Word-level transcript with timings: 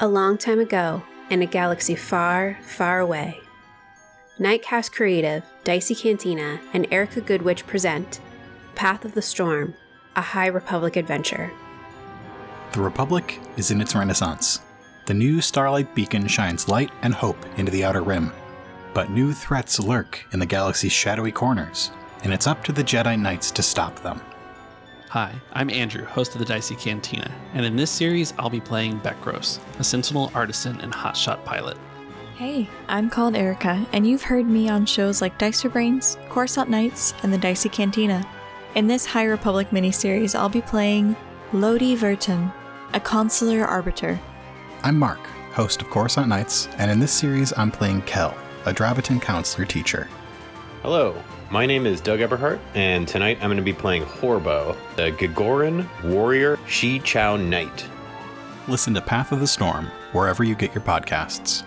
A 0.00 0.08
long 0.08 0.38
time 0.38 0.58
ago, 0.58 1.04
in 1.30 1.40
a 1.40 1.46
galaxy 1.46 1.94
far, 1.94 2.58
far 2.66 2.98
away, 2.98 3.40
Nightcast 4.40 4.90
Creative, 4.90 5.44
Dicey 5.62 5.94
Cantina, 5.94 6.58
and 6.72 6.88
Erica 6.90 7.20
Goodwitch 7.20 7.64
present 7.64 8.18
Path 8.74 9.04
of 9.04 9.14
the 9.14 9.22
Storm, 9.22 9.74
a 10.16 10.20
High 10.20 10.48
Republic 10.48 10.96
adventure. 10.96 11.52
The 12.72 12.80
Republic 12.80 13.38
is 13.56 13.70
in 13.70 13.80
its 13.80 13.94
renaissance. 13.94 14.62
The 15.06 15.14
new 15.14 15.40
starlight 15.40 15.94
beacon 15.94 16.26
shines 16.26 16.68
light 16.68 16.90
and 17.02 17.14
hope 17.14 17.38
into 17.56 17.70
the 17.70 17.84
outer 17.84 18.02
rim. 18.02 18.32
But 18.94 19.10
new 19.10 19.32
threats 19.32 19.78
lurk 19.78 20.24
in 20.32 20.40
the 20.40 20.46
galaxy's 20.46 20.90
shadowy 20.90 21.30
corners, 21.30 21.92
and 22.24 22.32
it's 22.32 22.48
up 22.48 22.64
to 22.64 22.72
the 22.72 22.82
Jedi 22.82 23.16
Knights 23.16 23.52
to 23.52 23.62
stop 23.62 24.02
them. 24.02 24.20
Hi, 25.14 25.32
I'm 25.52 25.70
Andrew, 25.70 26.04
host 26.04 26.32
of 26.32 26.40
the 26.40 26.44
Dicey 26.44 26.74
Cantina, 26.74 27.32
and 27.52 27.64
in 27.64 27.76
this 27.76 27.92
series, 27.92 28.34
I'll 28.36 28.50
be 28.50 28.60
playing 28.60 28.98
Bekros, 28.98 29.60
a 29.78 29.84
Sentinel 29.84 30.32
artisan 30.34 30.80
and 30.80 30.92
hotshot 30.92 31.44
pilot. 31.44 31.78
Hey, 32.34 32.68
I'm 32.88 33.08
called 33.08 33.36
Erica, 33.36 33.86
and 33.92 34.08
you've 34.08 34.24
heard 34.24 34.48
me 34.48 34.68
on 34.68 34.86
shows 34.86 35.22
like 35.22 35.38
Dicer 35.38 35.68
Brains, 35.68 36.18
Coruscant 36.30 36.68
Nights, 36.68 37.14
and 37.22 37.32
the 37.32 37.38
Dicey 37.38 37.68
Cantina. 37.68 38.28
In 38.74 38.88
this 38.88 39.06
High 39.06 39.26
Republic 39.26 39.70
miniseries, 39.70 40.34
I'll 40.34 40.48
be 40.48 40.62
playing 40.62 41.14
Lodi 41.52 41.94
Verton, 41.94 42.50
a 42.92 42.98
consular 42.98 43.64
arbiter. 43.64 44.18
I'm 44.82 44.98
Mark, 44.98 45.24
host 45.52 45.80
of 45.80 45.90
Coruscant 45.90 46.26
Nights, 46.26 46.66
and 46.78 46.90
in 46.90 46.98
this 46.98 47.12
series, 47.12 47.52
I'm 47.56 47.70
playing 47.70 48.02
Kel, 48.02 48.36
a 48.66 48.74
Draviton 48.74 49.22
counselor 49.22 49.64
teacher. 49.64 50.08
Hello, 50.84 51.16
my 51.50 51.64
name 51.64 51.86
is 51.86 52.02
Doug 52.02 52.20
Eberhardt, 52.20 52.60
and 52.74 53.08
tonight 53.08 53.38
I'm 53.40 53.46
going 53.46 53.56
to 53.56 53.62
be 53.62 53.72
playing 53.72 54.02
Horbo, 54.02 54.76
the 54.96 55.12
Gigoran 55.12 55.88
warrior 56.04 56.58
Shii-Cho 56.66 57.38
Knight. 57.38 57.86
Listen 58.68 58.92
to 58.92 59.00
Path 59.00 59.32
of 59.32 59.40
the 59.40 59.46
Storm 59.46 59.86
wherever 60.12 60.44
you 60.44 60.54
get 60.54 60.74
your 60.74 60.84
podcasts. 60.84 61.62